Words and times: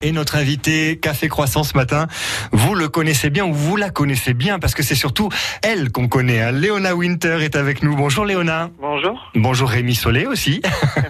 Et 0.00 0.12
notre 0.12 0.36
invité 0.36 0.96
Café 0.96 1.26
Croissant 1.26 1.64
ce 1.64 1.76
matin, 1.76 2.06
vous 2.52 2.76
le 2.76 2.86
connaissez 2.86 3.30
bien 3.30 3.44
ou 3.44 3.52
vous 3.52 3.74
la 3.74 3.90
connaissez 3.90 4.32
bien 4.32 4.60
parce 4.60 4.76
que 4.76 4.84
c'est 4.84 4.94
surtout 4.94 5.28
elle 5.60 5.90
qu'on 5.90 6.06
connaît. 6.06 6.40
Hein. 6.40 6.52
Léona 6.52 6.94
Winter 6.94 7.38
est 7.40 7.56
avec 7.56 7.82
nous. 7.82 7.96
Bonjour 7.96 8.24
Léona. 8.24 8.70
Bonjour. 8.78 9.32
Bonjour 9.34 9.68
Rémi 9.68 9.96
Solé 9.96 10.24
aussi, 10.24 10.62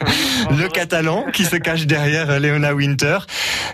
le 0.51 0.69
catalan 0.69 1.27
qui 1.35 1.45
se 1.45 1.56
cache 1.56 1.85
derrière 1.85 2.40
Léona 2.40 2.72
Winter. 2.72 3.19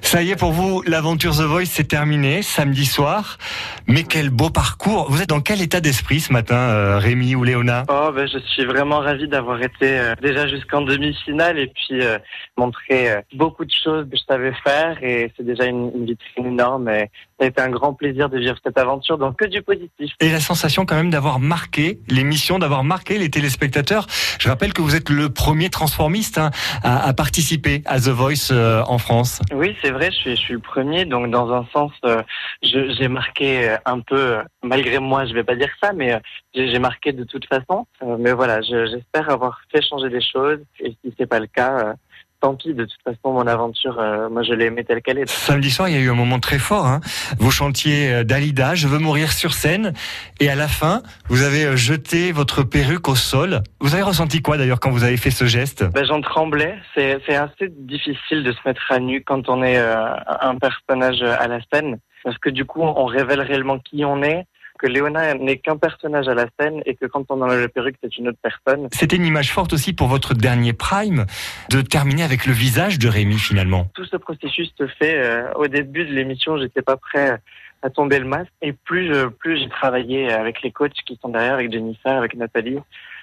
Ça 0.03 0.21
y 0.21 0.32
est 0.32 0.37
pour 0.37 0.50
vous, 0.50 0.82
l'aventure 0.85 1.37
The 1.37 1.42
Voice 1.42 1.67
c'est 1.67 1.87
terminé 1.87 2.42
samedi 2.42 2.85
soir. 2.85 3.38
Mais 3.87 4.03
quel 4.03 4.31
beau 4.31 4.51
parcours. 4.51 5.06
Vous 5.10 5.22
êtes 5.22 5.28
dans 5.28 5.40
quel 5.40 5.62
état 5.62 5.81
d'esprit 5.81 6.19
ce 6.19 6.33
matin 6.33 6.56
euh, 6.56 6.99
Rémi 6.99 7.37
ou 7.37 7.44
Léona? 7.44 7.85
Oh 7.88 8.10
ben 8.12 8.26
je 8.26 8.38
suis 8.38 8.65
vraiment 8.65 8.99
ravi 8.99 9.28
d'avoir 9.28 9.62
été 9.62 9.96
euh, 9.96 10.15
déjà 10.21 10.49
jusqu'en 10.49 10.81
demi-finale 10.81 11.56
et 11.60 11.69
puis 11.69 12.03
euh, 12.03 12.19
montrer 12.56 13.12
euh, 13.12 13.21
beaucoup 13.35 13.65
de 13.65 13.71
choses 13.72 14.06
que 14.10 14.17
je 14.17 14.22
savais 14.26 14.53
faire 14.65 15.03
et 15.04 15.30
c'est 15.36 15.44
déjà 15.44 15.66
une, 15.66 15.92
une 15.94 16.06
vitrine 16.06 16.46
énorme 16.46 16.88
et 16.88 17.10
ça 17.38 17.45
a 17.45 17.48
été 17.48 17.60
un 17.60 17.68
grand 17.68 17.92
plaisir 17.92 18.30
de 18.30 18.38
vivre 18.38 18.56
cette 18.64 18.78
aventure 18.78 19.18
donc 19.18 19.36
que 19.36 19.45
du 19.45 19.60
positif. 19.62 20.12
Et 20.20 20.30
la 20.30 20.40
sensation 20.40 20.86
quand 20.86 20.96
même 20.96 21.10
d'avoir 21.10 21.40
marqué 21.40 21.98
l'émission, 22.08 22.58
d'avoir 22.58 22.84
marqué 22.84 23.18
les 23.18 23.28
téléspectateurs. 23.28 24.06
Je 24.38 24.48
rappelle 24.48 24.72
que 24.72 24.80
vous 24.80 24.96
êtes 24.96 25.10
le 25.10 25.28
premier 25.28 25.68
transformiste 25.68 26.38
hein, 26.38 26.50
à, 26.82 27.06
à, 27.06 27.12
participer 27.12 27.82
à 27.84 28.00
The 28.00 28.09
Voice 28.09 28.50
euh, 28.50 28.82
en 28.86 28.98
France. 28.98 29.40
Oui, 29.52 29.76
c'est 29.82 29.90
vrai, 29.90 30.10
je 30.10 30.16
suis, 30.16 30.30
je 30.36 30.40
suis 30.40 30.54
le 30.54 30.60
premier, 30.60 31.04
donc 31.04 31.30
dans 31.30 31.52
un 31.52 31.66
sens, 31.73 31.92
euh, 32.04 32.23
j'ai 32.62 33.09
marqué 33.09 33.68
euh, 33.68 33.76
un 33.84 34.00
peu, 34.00 34.38
malgré 34.62 34.98
moi, 34.98 35.26
je 35.26 35.34
vais 35.34 35.45
pas 35.45 35.56
dire 35.56 35.70
ça, 35.82 35.92
mais 35.92 36.18
j'ai 36.54 36.78
marqué 36.78 37.12
de 37.12 37.24
toute 37.24 37.46
façon. 37.46 37.86
mais 38.18 38.32
voilà, 38.32 38.62
j'espère 38.62 39.28
avoir 39.28 39.60
fait 39.70 39.82
changer 39.82 40.09
des 40.09 40.23
choses, 40.23 40.60
et 40.80 40.96
si 41.04 41.14
c'est 41.18 41.26
pas 41.26 41.40
le 41.40 41.46
cas, 41.46 41.95
tant 42.44 42.54
pis, 42.56 42.74
de 42.74 42.84
toute 42.84 43.02
façon, 43.02 43.32
mon 43.32 43.46
aventure, 43.46 43.98
euh, 43.98 44.28
moi, 44.28 44.42
je 44.42 44.52
l'ai 44.52 44.66
aimée 44.66 44.84
telle 44.84 45.00
qu'elle 45.00 45.18
est. 45.18 45.28
Samedi 45.30 45.70
soir, 45.70 45.88
il 45.88 45.94
y 45.94 45.98
a 45.98 46.00
eu 46.00 46.10
un 46.10 46.14
moment 46.14 46.38
très 46.40 46.58
fort. 46.58 46.84
Hein. 46.84 47.00
Vous 47.38 47.50
chantiez 47.50 48.12
euh, 48.12 48.22
Dalida, 48.22 48.74
Je 48.74 48.86
veux 48.86 48.98
mourir 48.98 49.32
sur 49.32 49.54
scène. 49.54 49.95
Et 50.40 50.51
à 50.51 50.54
la 50.54 50.68
fin, 50.68 51.02
vous 51.28 51.42
avez 51.42 51.64
euh, 51.64 51.76
jeté 51.76 52.32
votre 52.32 52.62
perruque 52.62 53.09
au 53.09 53.14
sol. 53.14 53.62
Vous 53.80 53.95
avez 53.95 54.02
ressenti 54.02 54.42
quoi 54.42 54.59
d'ailleurs 54.59 54.78
quand 54.78 54.90
vous 54.90 55.04
avez 55.04 55.16
fait 55.16 55.30
ce 55.30 55.46
geste? 55.46 55.84
Ben, 55.95 56.04
J'en 56.04 56.20
tremblais. 56.20 56.76
C'est 56.95 57.34
assez 57.34 57.70
difficile 57.70 58.45
de 58.45 58.52
se 58.52 58.58
mettre 58.66 58.82
à 58.90 58.98
nu 58.98 59.24
quand 59.24 59.48
on 59.48 59.62
est 59.62 59.79
euh, 59.79 60.04
un 60.42 60.56
personnage 60.56 61.23
à 61.23 61.48
la 61.48 61.60
scène. 61.73 61.98
Parce 62.24 62.36
que 62.36 62.51
du 62.51 62.66
coup, 62.66 62.82
on 62.82 63.06
révèle 63.06 63.40
réellement 63.40 63.79
qui 63.79 64.05
on 64.05 64.23
est 64.23 64.45
que 64.85 64.89
Léona 64.91 65.33
n'est 65.33 65.57
qu'un 65.57 65.79
personnage 65.79 66.29
à 66.29 66.35
la 66.35 66.47
scène 66.61 66.83
et 66.85 66.95
que 66.95 67.07
quand 67.07 67.25
on 67.31 67.41
enlève 67.41 67.61
la 67.61 67.69
perruque, 67.69 67.97
c'est 68.03 68.19
une 68.19 68.29
autre 68.29 68.39
personne. 68.43 68.89
C'était 68.93 69.17
une 69.17 69.25
image 69.25 69.51
forte 69.51 69.73
aussi 69.73 69.95
pour 69.95 70.09
votre 70.09 70.35
dernier 70.35 70.75
prime, 70.75 71.25
de 71.71 71.81
terminer 71.81 72.23
avec 72.23 72.45
le 72.45 72.53
visage 72.53 72.99
de 72.99 73.09
Rémi 73.09 73.39
finalement. 73.39 73.87
Tout 73.95 74.05
ce 74.05 74.19
processus 74.19 74.75
se 74.79 74.87
fait 74.87 75.17
euh, 75.17 75.51
au 75.55 75.69
début 75.69 76.05
de 76.05 76.13
l'émission, 76.13 76.59
j'étais 76.59 76.83
pas 76.83 76.99
prêt 76.99 77.41
à 77.81 77.89
tomber 77.89 78.19
le 78.19 78.27
masque. 78.27 78.53
Et 78.61 78.75
plus 78.75 79.11
je, 79.11 79.27
plus 79.29 79.59
j'ai 79.59 79.71
travaillé 79.71 80.31
avec 80.31 80.61
les 80.61 80.71
coachs 80.71 80.93
qui 81.07 81.19
sont 81.23 81.31
derrière, 81.31 81.55
avec 81.55 81.73
Jennifer, 81.73 82.13
avec 82.13 82.35
Nathalie, 82.35 82.79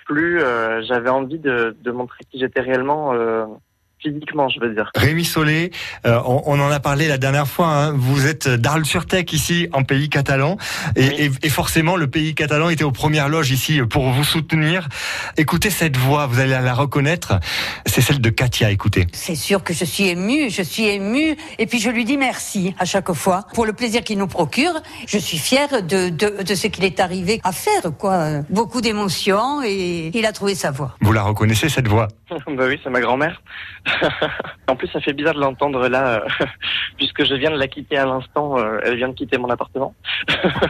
plus 0.07 0.41
euh, 0.41 0.81
j'avais 0.87 1.11
envie 1.11 1.37
de, 1.37 1.77
de, 1.79 1.91
montrer 1.91 2.23
qui 2.31 2.39
j'étais 2.39 2.61
réellement. 2.61 3.13
Physiquement, 4.01 4.49
je 4.49 4.59
veux 4.59 4.73
dire. 4.73 4.89
Rémi 4.95 5.23
Solé, 5.23 5.71
euh, 6.05 6.19
on, 6.25 6.41
on, 6.45 6.59
en 6.59 6.71
a 6.71 6.79
parlé 6.79 7.07
la 7.07 7.17
dernière 7.17 7.47
fois. 7.47 7.67
Hein. 7.67 7.91
Vous 7.95 8.25
êtes 8.27 8.47
d'Arles-sur-Tech 8.47 9.31
ici 9.31 9.69
en 9.73 9.83
pays 9.83 10.09
catalan, 10.09 10.57
et, 10.95 11.07
oui. 11.07 11.15
et, 11.19 11.45
et, 11.45 11.49
forcément 11.49 11.95
le 11.95 12.07
pays 12.07 12.33
catalan 12.33 12.69
était 12.69 12.83
aux 12.83 12.91
premières 12.91 13.29
loges 13.29 13.51
ici 13.51 13.79
pour 13.81 14.09
vous 14.09 14.23
soutenir. 14.23 14.87
Écoutez 15.37 15.69
cette 15.69 15.97
voix, 15.97 16.25
vous 16.25 16.39
allez 16.39 16.51
la 16.51 16.73
reconnaître. 16.73 17.39
C'est 17.85 18.01
celle 18.01 18.21
de 18.21 18.29
Katia. 18.29 18.71
Écoutez. 18.71 19.07
C'est 19.13 19.35
sûr 19.35 19.63
que 19.63 19.73
je 19.73 19.85
suis 19.85 20.07
émue, 20.07 20.49
je 20.49 20.63
suis 20.63 20.87
émue, 20.87 21.35
et 21.59 21.67
puis 21.67 21.79
je 21.79 21.89
lui 21.89 22.05
dis 22.05 22.17
merci 22.17 22.73
à 22.79 22.85
chaque 22.85 23.11
fois 23.13 23.45
pour 23.53 23.65
le 23.65 23.73
plaisir 23.73 24.03
qu'il 24.03 24.17
nous 24.17 24.27
procure. 24.27 24.73
Je 25.07 25.17
suis 25.17 25.37
fière 25.37 25.83
de, 25.83 26.09
de, 26.09 26.43
de 26.43 26.55
ce 26.55 26.67
qu'il 26.67 26.85
est 26.85 26.99
arrivé 26.99 27.39
à 27.43 27.51
faire, 27.51 27.91
quoi. 27.97 28.41
Beaucoup 28.49 28.81
d'émotions, 28.81 29.61
et 29.63 30.11
il 30.13 30.25
a 30.25 30.31
trouvé 30.31 30.55
sa 30.55 30.71
voix. 30.71 30.95
Vous 31.01 31.13
la 31.13 31.21
reconnaissez 31.21 31.69
cette 31.69 31.87
voix? 31.87 32.07
Bah 32.47 32.65
oui, 32.67 32.79
c'est 32.83 32.89
ma 32.89 33.01
grand-mère. 33.01 33.41
en 34.67 34.75
plus, 34.75 34.87
ça 34.87 34.99
fait 34.99 35.13
bizarre 35.13 35.33
de 35.33 35.39
l'entendre 35.39 35.87
là, 35.87 36.21
euh, 36.21 36.45
puisque 36.97 37.25
je 37.25 37.33
viens 37.35 37.51
de 37.51 37.57
la 37.57 37.67
quitter 37.67 37.97
à 37.97 38.05
l'instant. 38.05 38.57
Euh, 38.57 38.79
elle 38.83 38.95
vient 38.97 39.09
de 39.09 39.13
quitter 39.13 39.37
mon 39.37 39.49
appartement. 39.49 39.93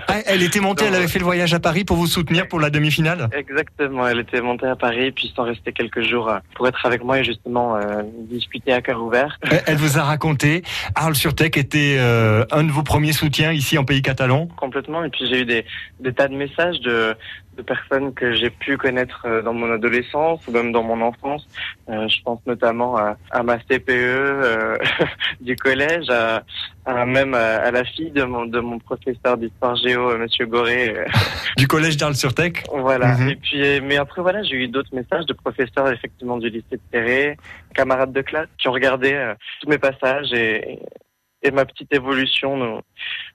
ah, 0.07 0.19
elle 0.25 0.43
était 0.43 0.59
montée, 0.59 0.85
elle 0.85 0.95
avait 0.95 1.07
fait 1.07 1.19
le 1.19 1.25
voyage 1.25 1.53
à 1.53 1.59
Paris 1.59 1.83
pour 1.83 1.97
vous 1.97 2.07
soutenir 2.07 2.47
pour 2.47 2.59
la 2.59 2.69
demi-finale 2.69 3.29
Exactement, 3.33 4.07
elle 4.07 4.19
était 4.19 4.41
montée 4.41 4.67
à 4.67 4.75
Paris, 4.75 5.11
puis 5.11 5.31
sans 5.35 5.43
rester 5.43 5.71
quelques 5.71 6.01
jours 6.01 6.29
euh, 6.29 6.39
pour 6.55 6.67
être 6.67 6.85
avec 6.85 7.03
moi 7.03 7.19
et 7.19 7.23
justement 7.23 7.75
euh, 7.75 8.03
discuter 8.29 8.73
à 8.73 8.81
cœur 8.81 9.01
ouvert. 9.01 9.39
Elle 9.65 9.77
vous 9.77 9.97
a 9.97 10.03
raconté, 10.03 10.63
Arles 10.95 11.15
sur 11.15 11.35
Tech 11.35 11.51
était 11.55 11.97
un 11.99 12.63
de 12.63 12.71
vos 12.71 12.83
premiers 12.83 13.13
soutiens 13.13 13.51
ici 13.51 13.77
en 13.77 13.83
pays 13.83 14.01
catalan 14.01 14.47
Complètement, 14.57 15.03
et 15.03 15.09
puis 15.09 15.27
j'ai 15.27 15.41
eu 15.41 15.45
des, 15.45 15.65
des 15.99 16.13
tas 16.13 16.27
de 16.27 16.35
messages 16.35 16.79
de 16.81 17.15
de 17.61 17.65
personnes 17.65 18.13
que 18.13 18.33
j'ai 18.33 18.49
pu 18.49 18.77
connaître 18.77 19.27
dans 19.45 19.53
mon 19.53 19.71
adolescence 19.71 20.45
ou 20.47 20.51
même 20.51 20.71
dans 20.71 20.83
mon 20.83 20.99
enfance. 21.01 21.47
Euh, 21.89 22.07
je 22.07 22.21
pense 22.23 22.39
notamment 22.45 22.97
à, 22.97 23.17
à 23.31 23.43
ma 23.43 23.57
CPE 23.59 23.89
euh, 23.89 24.77
du 25.41 25.55
collège, 25.55 26.09
à, 26.09 26.43
à 26.85 27.05
même 27.05 27.33
à, 27.33 27.57
à, 27.67 27.71
la 27.71 27.83
fille 27.83 28.11
de 28.11 28.23
mon, 28.23 28.45
de 28.45 28.59
mon 28.59 28.79
professeur 28.79 29.37
d'histoire 29.37 29.75
géo, 29.75 30.17
Monsieur 30.17 30.45
Goré. 30.45 30.95
du 31.57 31.67
collège 31.67 31.97
d'Arles-sur-Tech 31.97 32.53
Voilà. 32.87 33.07
Mm 33.13 33.19
-hmm. 33.19 33.31
Et 33.31 33.35
puis, 33.45 33.61
mais 33.87 33.97
après, 34.05 34.21
voilà, 34.27 34.39
j'ai 34.47 34.57
eu 34.63 34.67
d'autres 34.67 34.95
messages 35.01 35.25
de 35.31 35.35
professeurs, 35.45 35.87
effectivement, 35.97 36.37
du 36.43 36.49
lycée 36.55 36.77
de 36.81 36.87
Terré, 36.91 37.37
camarades 37.79 38.13
de 38.19 38.23
classe, 38.29 38.51
qui 38.57 38.65
ont 38.69 38.75
regardé 38.79 39.11
euh, 39.13 39.33
tous 39.59 39.69
mes 39.73 39.81
passages 39.87 40.31
et, 40.45 40.79
et 41.45 41.51
ma 41.51 41.65
petite 41.71 41.91
évolution 41.99 42.51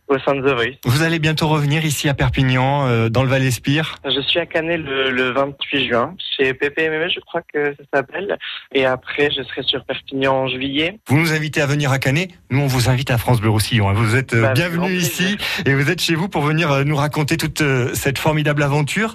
au 0.08 0.18
sein 0.18 0.34
de 0.34 0.40
The 0.40 0.54
Voice. 0.54 0.76
Vous 0.84 1.02
allez 1.02 1.18
bientôt 1.18 1.48
revenir 1.48 1.84
ici 1.84 2.08
à 2.08 2.14
Perpignan, 2.14 2.86
euh, 2.86 3.08
dans 3.08 3.22
le 3.22 3.28
Val-Espire 3.28 3.96
Je 4.04 4.20
suis 4.20 4.38
à 4.38 4.46
Canet 4.46 4.80
le, 4.80 5.10
le 5.10 5.30
28 5.30 5.88
juin, 5.88 6.14
chez 6.36 6.54
PPMM, 6.54 7.08
je 7.08 7.20
crois 7.20 7.42
que 7.42 7.74
ça 7.74 7.82
s'appelle. 7.92 8.38
Et 8.74 8.84
après, 8.84 9.30
je 9.30 9.42
serai 9.42 9.62
sur 9.62 9.84
Perpignan 9.84 10.34
en 10.34 10.48
juillet. 10.48 10.98
Vous 11.08 11.18
nous 11.18 11.32
invitez 11.32 11.60
à 11.60 11.66
venir 11.66 11.90
à 11.92 11.98
Canet 11.98 12.30
Nous, 12.50 12.60
on 12.60 12.66
vous 12.66 12.88
invite 12.88 13.10
à 13.10 13.18
France 13.18 13.40
Bleu 13.40 13.50
Roussillon. 13.50 13.92
Vous 13.92 14.16
êtes 14.16 14.34
bah, 14.34 14.52
bienvenue 14.52 14.94
ici 14.94 15.36
et 15.64 15.74
vous 15.74 15.90
êtes 15.90 16.00
chez 16.00 16.14
vous 16.14 16.28
pour 16.28 16.42
venir 16.42 16.70
euh, 16.70 16.84
nous 16.84 16.96
raconter 16.96 17.36
toute 17.36 17.60
euh, 17.60 17.90
cette 17.94 18.18
formidable 18.18 18.62
aventure. 18.62 19.14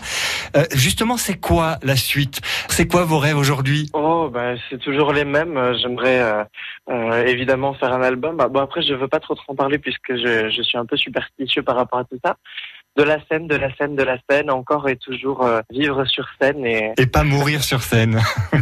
Euh, 0.55 0.65
justement, 0.73 1.17
c'est 1.17 1.39
quoi 1.39 1.77
la 1.83 1.95
suite? 1.95 2.41
C'est 2.69 2.87
quoi 2.87 3.05
vos 3.05 3.19
rêves 3.19 3.37
aujourd'hui? 3.37 3.89
Oh, 3.93 4.20
bah, 4.31 4.55
c'est 4.69 4.79
toujours 4.79 5.13
les 5.13 5.25
mêmes. 5.25 5.73
J'aimerais 5.81 6.47
évidemment 7.25 7.73
faire 7.73 7.93
un 7.93 8.01
album. 8.01 8.37
Bon, 8.37 8.59
après, 8.59 8.81
je 8.81 8.93
veux 8.93 9.07
pas 9.07 9.19
trop 9.19 9.35
trop 9.35 9.53
en 9.53 9.55
parler 9.55 9.77
puisque 9.77 10.15
je, 10.15 10.49
je 10.49 10.61
suis 10.61 10.77
un 10.77 10.85
peu 10.85 10.97
superstitieux 10.97 11.63
par 11.63 11.75
rapport 11.75 11.99
à 11.99 12.03
tout 12.05 12.19
ça. 12.23 12.37
De 12.97 13.03
la 13.03 13.25
scène, 13.27 13.47
de 13.47 13.55
la 13.55 13.73
scène, 13.75 13.95
de 13.95 14.03
la 14.03 14.17
scène, 14.29 14.51
encore 14.51 14.89
et 14.89 14.97
toujours 14.97 15.45
euh, 15.45 15.61
vivre 15.69 16.03
sur 16.03 16.27
scène 16.41 16.65
et... 16.65 16.91
Et 16.97 17.07
pas 17.07 17.23
mourir 17.23 17.63
sur 17.63 17.81
scène. 17.81 18.19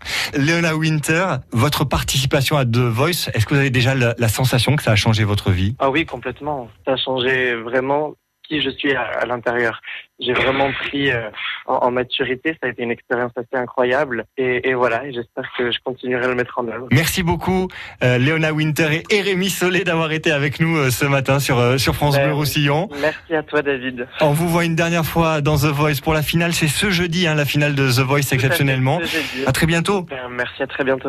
Léona 0.34 0.74
Winter, 0.74 1.36
votre 1.52 1.84
participation 1.84 2.56
à 2.56 2.64
The 2.64 2.78
Voice, 2.78 3.30
est-ce 3.32 3.46
que 3.46 3.54
vous 3.54 3.60
avez 3.60 3.70
déjà 3.70 3.94
la, 3.94 4.14
la 4.18 4.28
sensation 4.28 4.74
que 4.74 4.82
ça 4.82 4.90
a 4.90 4.96
changé 4.96 5.22
votre 5.22 5.52
vie? 5.52 5.76
Ah 5.78 5.88
oui, 5.88 6.04
complètement. 6.04 6.68
Ça 6.84 6.94
a 6.94 6.96
changé 6.96 7.54
vraiment 7.54 8.14
qui 8.42 8.60
je 8.60 8.70
suis 8.70 8.92
à, 8.92 9.02
à 9.02 9.26
l'intérieur. 9.26 9.80
J'ai 10.20 10.34
vraiment 10.34 10.70
pris 10.72 11.10
euh, 11.10 11.30
en, 11.66 11.76
en, 11.76 11.90
maturité. 11.90 12.56
Ça 12.60 12.68
a 12.68 12.70
été 12.70 12.82
une 12.82 12.90
expérience 12.90 13.32
assez 13.36 13.60
incroyable. 13.60 14.24
Et, 14.36 14.68
et 14.68 14.74
voilà, 14.74 15.02
j'espère 15.10 15.50
que 15.56 15.72
je 15.72 15.78
continuerai 15.82 16.24
à 16.24 16.28
le 16.28 16.34
mettre 16.34 16.58
en 16.58 16.68
œuvre. 16.68 16.86
Merci 16.92 17.22
beaucoup, 17.22 17.68
euh, 18.04 18.18
Léona 18.18 18.52
Winter 18.52 18.88
et, 18.92 19.16
et 19.16 19.22
Rémi 19.22 19.48
Solé 19.48 19.82
d'avoir 19.82 20.12
été 20.12 20.30
avec 20.30 20.60
nous 20.60 20.76
euh, 20.76 20.90
ce 20.90 21.06
matin 21.06 21.40
sur, 21.40 21.58
euh, 21.58 21.78
sur 21.78 21.94
France 21.94 22.16
ben, 22.16 22.26
Bleu 22.26 22.34
Roussillon. 22.34 22.88
Merci 23.00 23.34
à 23.34 23.42
toi, 23.42 23.62
David. 23.62 24.06
On 24.20 24.32
vous 24.32 24.48
voit 24.48 24.64
une 24.64 24.76
dernière 24.76 25.06
fois 25.06 25.40
dans 25.40 25.56
The 25.56 25.72
Voice 25.72 26.00
pour 26.02 26.12
la 26.12 26.22
finale. 26.22 26.52
C'est 26.52 26.68
ce 26.68 26.90
jeudi, 26.90 27.26
hein, 27.26 27.34
la 27.34 27.46
finale 27.46 27.74
de 27.74 27.90
The 27.90 28.00
Voice 28.00 28.32
exceptionnellement. 28.32 29.00
À, 29.46 29.48
à 29.48 29.52
très 29.52 29.66
bientôt. 29.66 30.02
Ben, 30.02 30.28
merci, 30.30 30.62
à 30.62 30.66
très 30.66 30.84
bientôt. 30.84 31.08